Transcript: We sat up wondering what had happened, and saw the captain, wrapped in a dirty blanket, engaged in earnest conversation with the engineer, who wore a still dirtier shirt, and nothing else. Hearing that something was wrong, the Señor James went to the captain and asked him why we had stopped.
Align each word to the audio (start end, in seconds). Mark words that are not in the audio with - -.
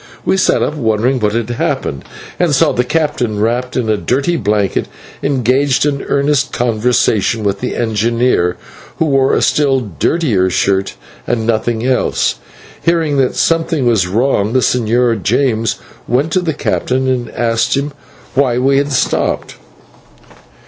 We 0.25 0.35
sat 0.35 0.63
up 0.63 0.73
wondering 0.73 1.19
what 1.19 1.33
had 1.33 1.51
happened, 1.51 2.03
and 2.39 2.55
saw 2.55 2.71
the 2.71 2.83
captain, 2.83 3.39
wrapped 3.39 3.77
in 3.77 3.87
a 3.87 3.97
dirty 3.97 4.35
blanket, 4.35 4.87
engaged 5.21 5.85
in 5.85 6.01
earnest 6.07 6.51
conversation 6.51 7.43
with 7.43 7.59
the 7.59 7.75
engineer, 7.75 8.57
who 8.97 9.05
wore 9.05 9.35
a 9.35 9.43
still 9.43 9.79
dirtier 9.79 10.49
shirt, 10.49 10.95
and 11.27 11.45
nothing 11.45 11.85
else. 11.85 12.39
Hearing 12.81 13.17
that 13.17 13.35
something 13.35 13.85
was 13.85 14.07
wrong, 14.07 14.53
the 14.53 14.59
Señor 14.61 15.21
James 15.21 15.75
went 16.07 16.31
to 16.31 16.39
the 16.41 16.55
captain 16.55 17.07
and 17.07 17.29
asked 17.29 17.77
him 17.77 17.93
why 18.33 18.57
we 18.57 18.77
had 18.79 18.91
stopped. 18.91 19.57